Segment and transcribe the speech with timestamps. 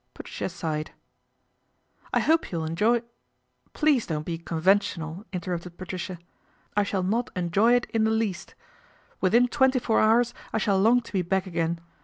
[0.15, 0.93] Patricia sighed."
[2.11, 3.03] I hope you'll enjoy
[3.75, 6.17] ""Please don't be conventional," interrupted Patricia."
[6.75, 8.55] I shall not enjoy it in the least.
[9.19, 11.79] Within twenty four hours I shall long to be back again.